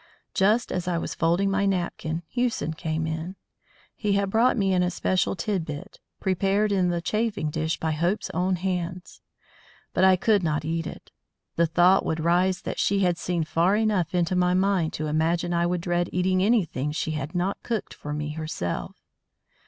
Just 0.33 0.71
as 0.71 0.87
I 0.87 0.97
was 0.97 1.13
folding 1.13 1.51
my 1.51 1.67
napkin, 1.67 2.23
Hewson 2.27 2.73
came 2.73 3.05
in. 3.05 3.35
He 3.95 4.13
had 4.13 4.31
brought 4.31 4.57
me 4.57 4.73
an 4.73 4.81
especial 4.81 5.35
tid 5.35 5.63
bit, 5.63 5.99
prepared 6.19 6.71
in 6.71 6.89
the 6.89 7.01
chafing 7.01 7.51
dish 7.51 7.79
by 7.79 7.91
Hope's 7.91 8.31
own 8.31 8.55
hands. 8.55 9.21
But 9.93 10.03
I 10.03 10.15
could 10.15 10.41
not 10.41 10.65
eat 10.65 10.87
it. 10.87 11.11
The 11.55 11.67
thought 11.67 12.03
would 12.03 12.19
rise 12.19 12.63
that 12.63 12.79
she 12.79 13.01
had 13.01 13.19
seen 13.19 13.43
far 13.43 13.75
enough 13.75 14.15
into 14.15 14.35
my 14.35 14.55
mind 14.55 14.91
to 14.93 15.05
imagine 15.05 15.53
I 15.53 15.67
would 15.67 15.81
dread 15.81 16.09
eating 16.11 16.41
anything 16.41 16.91
she 16.91 17.11
had 17.11 17.35
not 17.35 17.61
cooked 17.61 17.93
for 17.93 18.11
me 18.11 18.29
herself. 18.31 18.95